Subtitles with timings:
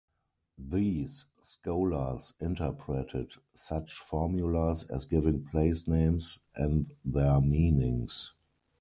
[0.57, 8.33] These scholars interpreted such formulas as giving place names and their meanings.